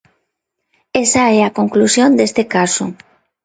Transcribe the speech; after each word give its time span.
Esa 1.03 1.23
é 1.37 1.39
a 1.43 1.55
conclusión 1.59 2.09
deste 2.17 2.43
caso. 2.55 2.85